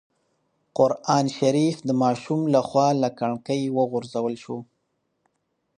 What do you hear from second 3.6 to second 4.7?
وغورځول شو.